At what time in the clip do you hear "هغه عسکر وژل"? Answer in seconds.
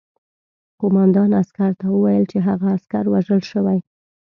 2.47-3.41